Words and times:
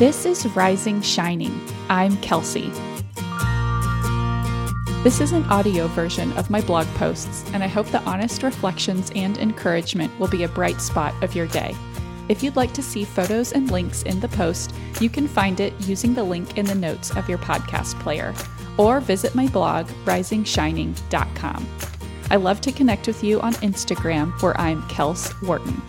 This 0.00 0.24
is 0.24 0.46
Rising 0.56 1.02
Shining. 1.02 1.60
I'm 1.90 2.16
Kelsey. 2.22 2.70
This 5.02 5.20
is 5.20 5.32
an 5.32 5.44
audio 5.50 5.88
version 5.88 6.32
of 6.38 6.48
my 6.48 6.62
blog 6.62 6.86
posts, 6.94 7.44
and 7.52 7.62
I 7.62 7.66
hope 7.66 7.86
the 7.88 8.00
honest 8.04 8.42
reflections 8.42 9.12
and 9.14 9.36
encouragement 9.36 10.18
will 10.18 10.28
be 10.28 10.44
a 10.44 10.48
bright 10.48 10.80
spot 10.80 11.12
of 11.22 11.34
your 11.34 11.46
day. 11.48 11.76
If 12.30 12.42
you'd 12.42 12.56
like 12.56 12.72
to 12.72 12.82
see 12.82 13.04
photos 13.04 13.52
and 13.52 13.70
links 13.70 14.02
in 14.04 14.20
the 14.20 14.28
post, 14.28 14.74
you 15.02 15.10
can 15.10 15.28
find 15.28 15.60
it 15.60 15.78
using 15.80 16.14
the 16.14 16.24
link 16.24 16.56
in 16.56 16.64
the 16.64 16.74
notes 16.74 17.14
of 17.14 17.28
your 17.28 17.36
podcast 17.36 18.00
player, 18.00 18.32
or 18.78 19.00
visit 19.00 19.34
my 19.34 19.48
blog, 19.48 19.86
risingshining.com. 20.06 21.68
I 22.30 22.36
love 22.36 22.62
to 22.62 22.72
connect 22.72 23.06
with 23.06 23.22
you 23.22 23.38
on 23.42 23.52
Instagram, 23.56 24.40
where 24.40 24.58
I'm 24.58 24.80
Kels 24.84 25.30
Wharton. 25.46 25.82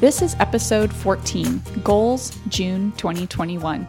This 0.00 0.22
is 0.22 0.36
episode 0.38 0.92
14 0.92 1.60
Goals, 1.82 2.38
June 2.46 2.92
2021. 2.92 3.88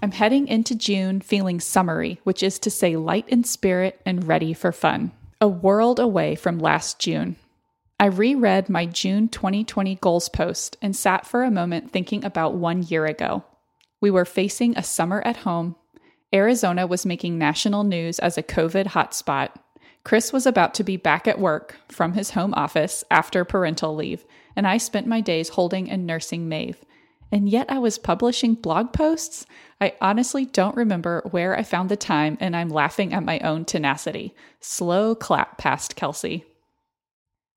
I'm 0.00 0.12
heading 0.12 0.46
into 0.46 0.76
June 0.76 1.20
feeling 1.20 1.58
summery, 1.58 2.20
which 2.22 2.40
is 2.40 2.60
to 2.60 2.70
say 2.70 2.94
light 2.94 3.28
in 3.28 3.42
spirit 3.42 4.00
and 4.06 4.28
ready 4.28 4.54
for 4.54 4.70
fun. 4.70 5.10
A 5.40 5.48
world 5.48 5.98
away 5.98 6.36
from 6.36 6.60
last 6.60 7.00
June. 7.00 7.34
I 7.98 8.06
reread 8.06 8.68
my 8.68 8.86
June 8.86 9.28
2020 9.28 9.96
goals 9.96 10.28
post 10.28 10.76
and 10.80 10.94
sat 10.94 11.26
for 11.26 11.42
a 11.42 11.50
moment 11.50 11.90
thinking 11.90 12.24
about 12.24 12.54
one 12.54 12.84
year 12.84 13.06
ago. 13.06 13.42
We 14.00 14.12
were 14.12 14.24
facing 14.24 14.78
a 14.78 14.84
summer 14.84 15.20
at 15.24 15.38
home. 15.38 15.74
Arizona 16.32 16.86
was 16.86 17.04
making 17.04 17.38
national 17.38 17.82
news 17.82 18.20
as 18.20 18.38
a 18.38 18.42
COVID 18.44 18.86
hotspot. 18.86 19.48
Chris 20.04 20.32
was 20.32 20.46
about 20.46 20.74
to 20.74 20.84
be 20.84 20.96
back 20.96 21.26
at 21.26 21.40
work 21.40 21.74
from 21.88 22.12
his 22.12 22.30
home 22.30 22.54
office 22.54 23.02
after 23.10 23.44
parental 23.44 23.96
leave, 23.96 24.24
and 24.56 24.66
I 24.66 24.78
spent 24.78 25.06
my 25.06 25.20
days 25.20 25.50
holding 25.50 25.88
and 25.88 26.06
nursing 26.06 26.48
Maeve. 26.48 26.84
And 27.30 27.48
yet 27.48 27.70
I 27.70 27.78
was 27.78 27.98
publishing 27.98 28.54
blog 28.54 28.92
posts? 28.92 29.46
I 29.80 29.94
honestly 30.00 30.46
don't 30.46 30.76
remember 30.76 31.22
where 31.30 31.56
I 31.56 31.62
found 31.62 31.88
the 31.88 31.96
time, 31.96 32.38
and 32.40 32.56
I'm 32.56 32.68
laughing 32.68 33.12
at 33.12 33.24
my 33.24 33.38
own 33.40 33.64
tenacity. 33.64 34.34
Slow 34.60 35.14
clap 35.14 35.58
past 35.58 35.96
Kelsey. 35.96 36.44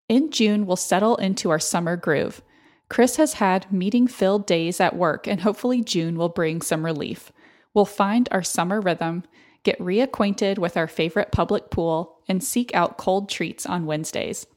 In 0.10 0.32
June, 0.32 0.66
we'll 0.66 0.76
settle 0.76 1.16
into 1.18 1.52
our 1.52 1.60
summer 1.60 1.96
groove. 1.96 2.42
Chris 2.90 3.18
has 3.18 3.34
had 3.34 3.72
meeting 3.72 4.08
filled 4.08 4.48
days 4.48 4.80
at 4.82 4.96
work, 4.96 5.28
and 5.28 5.42
hopefully, 5.42 5.84
June 5.84 6.18
will 6.18 6.30
bring 6.30 6.62
some 6.62 6.84
relief. 6.84 7.32
We'll 7.76 7.86
find 7.86 8.28
our 8.32 8.42
summer 8.42 8.82
rhythm, 8.82 9.24
get 9.64 9.78
reacquainted 9.80 10.58
with 10.58 10.76
our 10.76 10.88
favorite 10.88 11.32
public 11.32 11.70
pool, 11.70 12.18
and 12.28 12.44
seek 12.44 12.74
out 12.74 12.98
cold 12.98 13.30
treats 13.30 13.68
on 13.68 13.86
Wednesdays. 13.86 14.48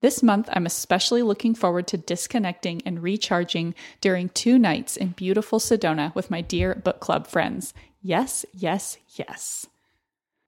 This 0.00 0.22
month, 0.22 0.48
I'm 0.52 0.64
especially 0.64 1.22
looking 1.22 1.54
forward 1.54 1.86
to 1.88 1.98
disconnecting 1.98 2.80
and 2.86 3.02
recharging 3.02 3.74
during 4.00 4.30
two 4.30 4.58
nights 4.58 4.96
in 4.96 5.08
beautiful 5.08 5.58
Sedona 5.58 6.14
with 6.14 6.30
my 6.30 6.40
dear 6.40 6.74
book 6.74 7.00
club 7.00 7.26
friends. 7.26 7.74
Yes, 8.02 8.46
yes, 8.54 8.96
yes. 9.16 9.66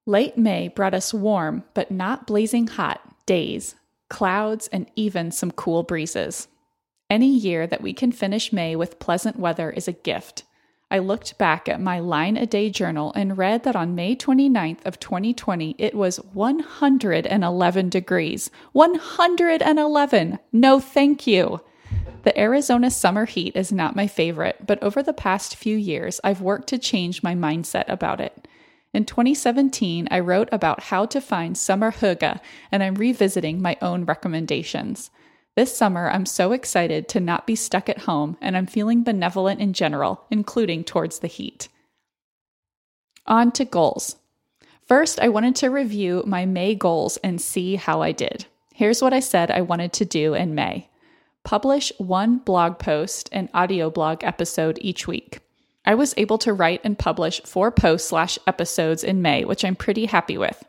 Late 0.06 0.39
May 0.39 0.69
brought 0.69 0.95
us 0.95 1.12
warm, 1.12 1.64
but 1.75 1.91
not 1.91 2.27
blazing 2.27 2.67
hot, 2.67 3.00
days, 3.27 3.75
clouds, 4.08 4.69
and 4.69 4.91
even 4.97 5.30
some 5.30 5.50
cool 5.50 5.83
breezes. 5.83 6.48
Any 7.11 7.28
year 7.28 7.67
that 7.67 7.83
we 7.83 7.92
can 7.92 8.11
finish 8.11 8.55
May 8.55 8.75
with 8.75 8.98
pleasant 8.98 9.39
weather 9.39 9.70
is 9.70 9.86
a 9.86 9.92
gift. 9.92 10.45
I 10.93 10.98
looked 10.98 11.39
back 11.39 11.71
at 11.71 11.81
my 11.81 12.01
line 12.01 12.37
a 12.37 12.45
day 12.45 12.69
journal 12.69 13.15
and 13.17 13.39
read 13.39 13.62
that 13.62 13.75
on 13.75 13.95
May 13.95 14.15
29th 14.15 14.85
of 14.85 15.01
2020 15.01 15.75
it 15.79 15.95
was 15.95 16.19
111 16.35 17.89
degrees. 17.89 18.51
111. 18.73 20.39
No 20.53 20.81
thank 20.81 21.27
you. 21.27 21.63
The 22.25 22.39
Arizona 22.39 22.91
summer 22.91 23.25
heat 23.25 23.57
is 23.57 23.73
not 23.73 23.97
my 23.97 24.07
favorite, 24.07 24.67
but 24.67 24.83
over 24.83 25.03
the 25.03 25.15
past 25.15 25.57
few 25.57 25.79
years 25.79 26.20
I've 26.23 26.43
worked 26.43 26.69
to 26.69 26.79
change 26.79 27.23
my 27.23 27.35
mindset 27.35 27.89
about 27.89 28.20
it. 28.20 28.47
In 28.92 29.07
2017, 29.07 30.09
I 30.11 30.20
wrote 30.20 30.51
about 30.53 30.83
how 30.83 31.07
to 31.07 31.23
find 31.23 31.57
summer 31.57 31.91
hygge, 31.91 32.39
and 32.70 32.83
I'm 32.83 32.97
revisiting 32.97 33.63
my 33.63 33.79
own 33.80 34.05
recommendations. 34.05 35.11
This 35.55 35.77
summer, 35.77 36.08
I'm 36.11 36.24
so 36.24 36.52
excited 36.52 37.08
to 37.08 37.20
not 37.20 37.46
be 37.46 37.57
stuck 37.57 37.90
at 37.90 37.98
home, 37.98 38.39
and 38.40 38.57
I'm 38.57 38.67
feeling 38.67 39.05
benevolent 39.05 39.61
in 39.61 39.74
general, 39.74 40.24
including 40.30 40.83
towards 40.83 41.18
the 41.18 41.27
heat. 41.27 41.68
On 43.27 43.52
to 43.52 43.67
goals. 43.67 44.17
First, 44.86 45.20
I 45.20 45.29
wanted 45.29 45.55
to 45.57 45.68
review 45.68 46.23
my 46.27 46.46
May 46.46 46.74
goals 46.74 47.18
and 47.18 47.41
see 47.41 47.77
how 47.77 48.01
I 48.01 48.12
did. 48.12 48.46
Here's 48.74 49.02
what 49.02 49.12
I 49.12 49.20
said 49.20 49.51
I 49.51 49.61
wanted 49.61 49.92
to 49.95 50.05
do 50.05 50.35
in 50.35 50.55
May 50.55 50.89
publish 51.45 51.92
one 51.98 52.39
blog 52.39 52.79
post 52.79 53.29
and 53.33 53.48
audio 53.52 53.91
blog 53.91 54.23
episode 54.23 54.79
each 54.80 55.08
week. 55.08 55.41
I 55.85 55.96
was 55.96 56.14
able 56.17 56.39
to 56.39 56.52
write 56.52 56.80
and 56.85 56.96
publish 56.96 57.42
four 57.42 57.73
posts 57.73 58.08
slash 58.08 58.39
episodes 58.46 59.02
in 59.02 59.23
May, 59.23 59.45
which 59.45 59.64
I'm 59.64 59.74
pretty 59.74 60.07
happy 60.07 60.39
with. 60.39 60.64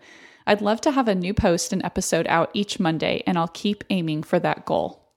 I'd 0.45 0.61
love 0.61 0.81
to 0.81 0.91
have 0.91 1.07
a 1.07 1.15
new 1.15 1.33
post 1.33 1.73
and 1.73 1.83
episode 1.83 2.27
out 2.27 2.49
each 2.53 2.79
Monday, 2.79 3.23
and 3.25 3.37
I'll 3.37 3.47
keep 3.47 3.83
aiming 3.89 4.23
for 4.23 4.39
that 4.39 4.65
goal. 4.65 5.11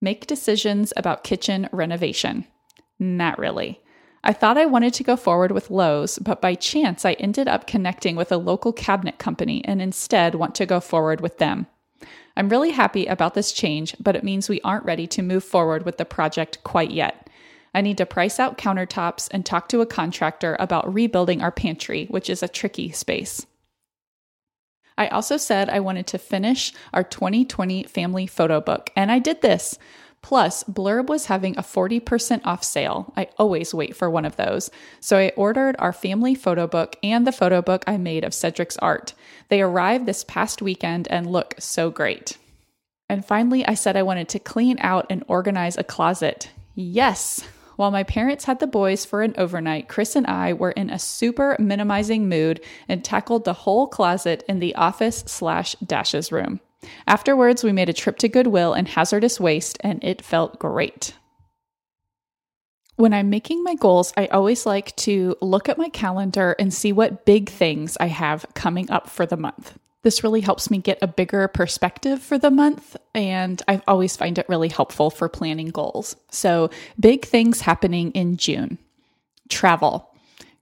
Make 0.00 0.26
decisions 0.26 0.92
about 0.96 1.24
kitchen 1.24 1.68
renovation. 1.72 2.46
Not 2.98 3.38
really. 3.38 3.80
I 4.22 4.32
thought 4.32 4.56
I 4.56 4.64
wanted 4.64 4.94
to 4.94 5.04
go 5.04 5.16
forward 5.16 5.52
with 5.52 5.70
Lowe's, 5.70 6.18
but 6.18 6.40
by 6.40 6.54
chance 6.54 7.04
I 7.04 7.12
ended 7.14 7.46
up 7.46 7.66
connecting 7.66 8.16
with 8.16 8.32
a 8.32 8.38
local 8.38 8.72
cabinet 8.72 9.18
company 9.18 9.62
and 9.64 9.82
instead 9.82 10.34
want 10.34 10.54
to 10.56 10.66
go 10.66 10.80
forward 10.80 11.20
with 11.20 11.38
them. 11.38 11.66
I'm 12.36 12.48
really 12.48 12.70
happy 12.70 13.06
about 13.06 13.34
this 13.34 13.52
change, 13.52 13.94
but 14.00 14.16
it 14.16 14.24
means 14.24 14.48
we 14.48 14.62
aren't 14.62 14.86
ready 14.86 15.06
to 15.08 15.22
move 15.22 15.44
forward 15.44 15.84
with 15.84 15.98
the 15.98 16.04
project 16.04 16.64
quite 16.64 16.90
yet. 16.90 17.28
I 17.74 17.80
need 17.80 17.98
to 17.98 18.06
price 18.06 18.40
out 18.40 18.56
countertops 18.56 19.28
and 19.30 19.44
talk 19.44 19.68
to 19.68 19.80
a 19.82 19.86
contractor 19.86 20.56
about 20.58 20.92
rebuilding 20.92 21.42
our 21.42 21.52
pantry, 21.52 22.06
which 22.06 22.30
is 22.30 22.42
a 22.42 22.48
tricky 22.48 22.92
space. 22.92 23.46
I 24.96 25.08
also 25.08 25.36
said 25.36 25.68
I 25.68 25.80
wanted 25.80 26.06
to 26.08 26.18
finish 26.18 26.72
our 26.92 27.02
2020 27.02 27.84
family 27.84 28.26
photo 28.26 28.60
book, 28.60 28.90
and 28.94 29.10
I 29.10 29.18
did 29.18 29.42
this. 29.42 29.78
Plus, 30.22 30.64
Blurb 30.64 31.08
was 31.08 31.26
having 31.26 31.54
a 31.58 31.62
40% 31.62 32.40
off 32.46 32.64
sale. 32.64 33.12
I 33.14 33.28
always 33.36 33.74
wait 33.74 33.94
for 33.94 34.08
one 34.08 34.24
of 34.24 34.36
those. 34.36 34.70
So 34.98 35.18
I 35.18 35.32
ordered 35.36 35.76
our 35.78 35.92
family 35.92 36.34
photo 36.34 36.66
book 36.66 36.96
and 37.02 37.26
the 37.26 37.32
photo 37.32 37.60
book 37.60 37.84
I 37.86 37.98
made 37.98 38.24
of 38.24 38.32
Cedric's 38.32 38.78
art. 38.78 39.12
They 39.50 39.60
arrived 39.60 40.06
this 40.06 40.24
past 40.24 40.62
weekend 40.62 41.08
and 41.08 41.30
look 41.30 41.56
so 41.58 41.90
great. 41.90 42.38
And 43.10 43.22
finally, 43.22 43.66
I 43.66 43.74
said 43.74 43.98
I 43.98 44.02
wanted 44.02 44.30
to 44.30 44.38
clean 44.38 44.78
out 44.80 45.04
and 45.10 45.24
organize 45.28 45.76
a 45.76 45.84
closet. 45.84 46.50
Yes, 46.74 47.46
while 47.76 47.90
my 47.90 48.02
parents 48.02 48.44
had 48.44 48.60
the 48.60 48.66
boys 48.66 49.04
for 49.04 49.22
an 49.22 49.34
overnight, 49.36 49.88
Chris 49.88 50.16
and 50.16 50.26
I 50.26 50.52
were 50.52 50.72
in 50.72 50.90
a 50.90 50.98
super 50.98 51.56
minimizing 51.58 52.28
mood 52.28 52.60
and 52.88 53.04
tackled 53.04 53.44
the 53.44 53.52
whole 53.52 53.86
closet 53.86 54.44
in 54.48 54.58
the 54.58 54.74
office 54.74 55.24
slash 55.26 55.74
dashes 55.84 56.30
room. 56.32 56.60
Afterwards, 57.06 57.64
we 57.64 57.72
made 57.72 57.88
a 57.88 57.94
trip 57.94 58.18
to 58.18 58.28
Goodwill 58.28 58.74
and 58.74 58.88
hazardous 58.88 59.40
waste, 59.40 59.78
and 59.80 60.02
it 60.04 60.22
felt 60.22 60.58
great. 60.58 61.14
When 62.96 63.12
I'm 63.12 63.30
making 63.30 63.64
my 63.64 63.74
goals, 63.74 64.12
I 64.16 64.26
always 64.26 64.66
like 64.66 64.94
to 64.96 65.36
look 65.40 65.68
at 65.68 65.78
my 65.78 65.88
calendar 65.88 66.54
and 66.58 66.72
see 66.72 66.92
what 66.92 67.24
big 67.24 67.48
things 67.48 67.96
I 67.98 68.06
have 68.06 68.46
coming 68.54 68.90
up 68.90 69.10
for 69.10 69.26
the 69.26 69.36
month. 69.36 69.76
This 70.04 70.22
really 70.22 70.42
helps 70.42 70.70
me 70.70 70.78
get 70.78 70.98
a 71.00 71.08
bigger 71.08 71.48
perspective 71.48 72.22
for 72.22 72.38
the 72.38 72.50
month, 72.50 72.94
and 73.14 73.60
I 73.66 73.80
always 73.88 74.16
find 74.18 74.38
it 74.38 74.48
really 74.50 74.68
helpful 74.68 75.10
for 75.10 75.30
planning 75.30 75.68
goals. 75.68 76.14
So, 76.30 76.68
big 77.00 77.24
things 77.24 77.62
happening 77.62 78.12
in 78.12 78.36
June 78.36 78.78
travel. 79.48 80.10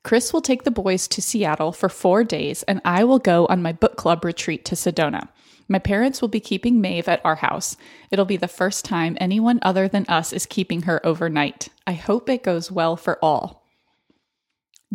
Chris 0.04 0.32
will 0.32 0.40
take 0.40 0.62
the 0.62 0.70
boys 0.70 1.06
to 1.08 1.22
Seattle 1.22 1.72
for 1.72 1.88
four 1.88 2.22
days, 2.24 2.62
and 2.64 2.80
I 2.84 3.02
will 3.04 3.18
go 3.18 3.46
on 3.46 3.62
my 3.62 3.72
book 3.72 3.96
club 3.96 4.24
retreat 4.24 4.64
to 4.66 4.76
Sedona. 4.76 5.28
My 5.68 5.80
parents 5.80 6.20
will 6.20 6.28
be 6.28 6.40
keeping 6.40 6.80
Maeve 6.80 7.08
at 7.08 7.24
our 7.24 7.36
house. 7.36 7.76
It'll 8.12 8.24
be 8.24 8.36
the 8.36 8.48
first 8.48 8.84
time 8.84 9.16
anyone 9.20 9.58
other 9.62 9.88
than 9.88 10.06
us 10.08 10.32
is 10.32 10.46
keeping 10.46 10.82
her 10.82 11.04
overnight. 11.04 11.68
I 11.84 11.94
hope 11.94 12.28
it 12.28 12.44
goes 12.44 12.70
well 12.70 12.96
for 12.96 13.18
all. 13.22 13.64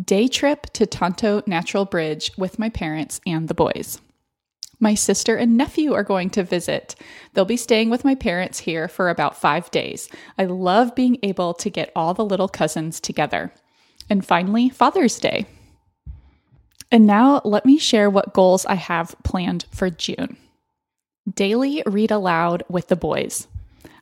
Day 0.02 0.26
trip 0.26 0.66
to 0.74 0.86
Tonto 0.86 1.42
Natural 1.46 1.84
Bridge 1.84 2.30
with 2.38 2.58
my 2.58 2.70
parents 2.70 3.20
and 3.26 3.48
the 3.48 3.54
boys. 3.54 3.98
My 4.80 4.94
sister 4.94 5.36
and 5.36 5.56
nephew 5.56 5.92
are 5.92 6.04
going 6.04 6.30
to 6.30 6.44
visit. 6.44 6.94
They'll 7.34 7.44
be 7.44 7.56
staying 7.56 7.90
with 7.90 8.04
my 8.04 8.14
parents 8.14 8.60
here 8.60 8.86
for 8.86 9.10
about 9.10 9.36
five 9.36 9.70
days. 9.70 10.08
I 10.38 10.44
love 10.44 10.94
being 10.94 11.18
able 11.22 11.54
to 11.54 11.70
get 11.70 11.90
all 11.96 12.14
the 12.14 12.24
little 12.24 12.48
cousins 12.48 13.00
together. 13.00 13.52
And 14.08 14.24
finally, 14.24 14.68
Father's 14.68 15.18
Day. 15.18 15.46
And 16.90 17.06
now 17.06 17.42
let 17.44 17.66
me 17.66 17.78
share 17.78 18.08
what 18.08 18.32
goals 18.32 18.64
I 18.66 18.76
have 18.76 19.14
planned 19.24 19.66
for 19.70 19.90
June. 19.90 20.36
Daily 21.34 21.82
read 21.84 22.10
aloud 22.10 22.62
with 22.68 22.88
the 22.88 22.96
boys. 22.96 23.46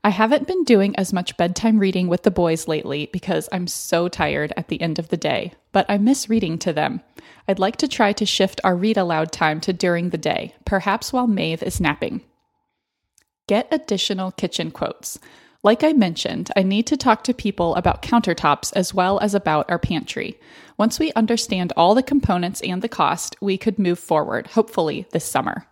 I 0.06 0.10
haven't 0.10 0.46
been 0.46 0.62
doing 0.62 0.94
as 0.94 1.12
much 1.12 1.36
bedtime 1.36 1.80
reading 1.80 2.06
with 2.06 2.22
the 2.22 2.30
boys 2.30 2.68
lately 2.68 3.10
because 3.12 3.48
I'm 3.50 3.66
so 3.66 4.06
tired 4.06 4.52
at 4.56 4.68
the 4.68 4.80
end 4.80 5.00
of 5.00 5.08
the 5.08 5.16
day, 5.16 5.54
but 5.72 5.84
I 5.88 5.98
miss 5.98 6.28
reading 6.28 6.60
to 6.60 6.72
them. 6.72 7.00
I'd 7.48 7.58
like 7.58 7.74
to 7.78 7.88
try 7.88 8.12
to 8.12 8.24
shift 8.24 8.60
our 8.62 8.76
read 8.76 8.96
aloud 8.96 9.32
time 9.32 9.60
to 9.62 9.72
during 9.72 10.10
the 10.10 10.16
day, 10.16 10.54
perhaps 10.64 11.12
while 11.12 11.26
Maeve 11.26 11.60
is 11.60 11.80
napping. 11.80 12.20
Get 13.48 13.66
additional 13.72 14.30
kitchen 14.30 14.70
quotes. 14.70 15.18
Like 15.64 15.82
I 15.82 15.92
mentioned, 15.92 16.52
I 16.54 16.62
need 16.62 16.86
to 16.86 16.96
talk 16.96 17.24
to 17.24 17.34
people 17.34 17.74
about 17.74 18.02
countertops 18.02 18.72
as 18.76 18.94
well 18.94 19.18
as 19.18 19.34
about 19.34 19.68
our 19.68 19.80
pantry. 19.80 20.38
Once 20.78 21.00
we 21.00 21.12
understand 21.14 21.72
all 21.76 21.96
the 21.96 22.02
components 22.04 22.60
and 22.60 22.80
the 22.80 22.88
cost, 22.88 23.34
we 23.40 23.58
could 23.58 23.76
move 23.76 23.98
forward, 23.98 24.46
hopefully 24.46 25.08
this 25.10 25.24
summer. 25.24 25.66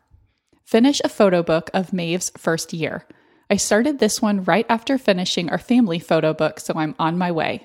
Finish 0.64 1.00
a 1.04 1.08
photo 1.08 1.40
book 1.44 1.70
of 1.72 1.92
Maeve's 1.92 2.32
first 2.36 2.72
year. 2.72 3.06
I 3.54 3.56
started 3.56 4.00
this 4.00 4.20
one 4.20 4.42
right 4.42 4.66
after 4.68 4.98
finishing 4.98 5.48
our 5.48 5.58
family 5.58 6.00
photo 6.00 6.34
book, 6.34 6.58
so 6.58 6.74
I'm 6.74 6.96
on 6.98 7.16
my 7.16 7.30
way. 7.30 7.62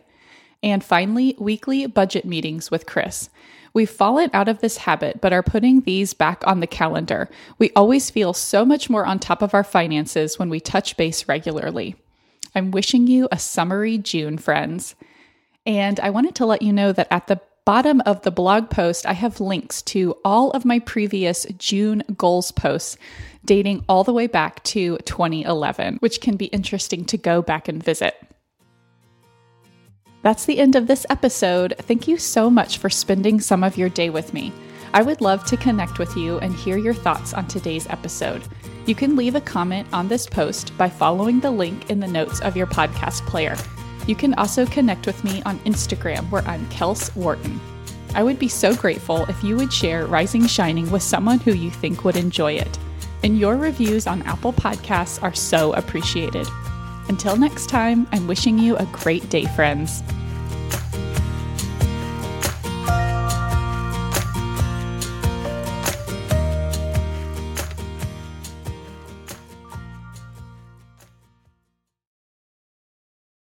And 0.62 0.83
finally, 0.83 1.36
weekly 1.39 1.88
budget 1.88 2.25
meetings 2.25 2.69
with 2.69 2.86
Chris. 2.86 3.31
We've 3.74 3.89
fallen 3.89 4.30
out 4.31 4.47
of 4.47 4.59
this 4.62 4.77
habit, 4.77 5.19
but 5.19 5.33
are 5.33 5.41
putting 5.41 5.81
these 5.81 6.13
back 6.13 6.45
on 6.45 6.59
the 6.59 6.68
calendar. 6.68 7.27
We 7.57 7.71
always 7.75 8.12
feel 8.12 8.36
so 8.36 8.65
much 8.65 8.88
more 8.88 9.03
on 9.03 9.18
top 9.18 9.41
of 9.41 9.56
our 9.56 9.63
finances 9.63 10.38
when 10.38 10.51
we 10.51 10.59
touch 10.59 10.95
base 10.95 11.27
regularly. 11.27 11.95
I'm 12.53 12.69
wishing 12.69 13.07
you 13.07 13.27
a 13.31 13.39
summery 13.39 13.97
June, 13.97 14.38
friends. 14.38 14.94
And 15.65 16.00
I 16.01 16.12
wanted 16.12 16.35
to 16.35 16.45
let 16.45 16.62
you 16.62 16.71
know 16.71 16.92
that 16.92 17.07
at 17.09 17.25
the 17.25 17.42
bottom 17.65 18.01
of 18.01 18.21
the 18.21 18.31
blog 18.31 18.69
post, 18.69 19.06
I 19.06 19.13
have 19.13 19.39
links 19.39 19.81
to 19.83 20.15
all 20.25 20.51
of 20.51 20.65
my 20.65 20.79
previous 20.79 21.45
June 21.57 22.03
goals 22.17 22.51
posts 22.51 22.97
dating 23.45 23.83
all 23.88 24.03
the 24.03 24.13
way 24.13 24.27
back 24.27 24.63
to 24.65 24.97
2011, 25.00 25.97
which 25.97 26.21
can 26.21 26.35
be 26.35 26.45
interesting 26.45 27.06
to 27.06 27.17
go 27.17 27.41
back 27.41 27.67
and 27.67 27.83
visit. 27.83 28.15
That's 30.21 30.45
the 30.45 30.59
end 30.59 30.75
of 30.75 30.88
this 30.88 31.06
episode. 31.09 31.75
Thank 31.79 32.07
you 32.07 32.17
so 32.17 32.50
much 32.50 32.77
for 32.77 32.89
spending 32.89 33.39
some 33.39 33.63
of 33.63 33.77
your 33.77 33.89
day 33.89 34.09
with 34.09 34.33
me. 34.33 34.51
I 34.94 35.01
would 35.01 35.21
love 35.21 35.45
to 35.45 35.57
connect 35.57 36.00
with 36.00 36.17
you 36.17 36.39
and 36.39 36.53
hear 36.53 36.77
your 36.77 36.94
thoughts 36.94 37.33
on 37.33 37.47
today's 37.47 37.88
episode. 37.88 38.44
You 38.85 38.95
can 38.95 39.15
leave 39.15 39.35
a 39.35 39.41
comment 39.41 39.88
on 39.94 40.07
this 40.07 40.25
post 40.25 40.75
by 40.77 40.89
following 40.89 41.39
the 41.39 41.51
link 41.51 41.89
in 41.89 42.00
the 42.00 42.07
notes 42.07 42.41
of 42.41 42.57
your 42.57 42.67
podcast 42.67 43.25
player. 43.27 43.56
You 44.07 44.15
can 44.15 44.33
also 44.35 44.65
connect 44.65 45.05
with 45.05 45.23
me 45.23 45.41
on 45.43 45.59
Instagram 45.59 46.29
where 46.29 46.47
I'm 46.47 46.65
Kels 46.69 47.15
Wharton. 47.15 47.59
I 48.15 48.23
would 48.23 48.39
be 48.39 48.47
so 48.47 48.75
grateful 48.75 49.25
if 49.25 49.43
you 49.43 49.55
would 49.57 49.71
share 49.71 50.07
Rising 50.07 50.47
Shining 50.47 50.89
with 50.89 51.03
someone 51.03 51.39
who 51.39 51.53
you 51.53 51.69
think 51.69 52.03
would 52.03 52.17
enjoy 52.17 52.53
it. 52.53 52.79
And 53.23 53.37
your 53.37 53.55
reviews 53.55 54.07
on 54.07 54.23
Apple 54.23 54.53
Podcasts 54.53 55.21
are 55.21 55.33
so 55.33 55.73
appreciated. 55.73 56.47
Until 57.07 57.35
next 57.35 57.69
time, 57.69 58.07
I'm 58.11 58.27
wishing 58.27 58.57
you 58.57 58.77
a 58.77 58.85
great 58.87 59.29
day, 59.29 59.45
friends. 59.45 60.01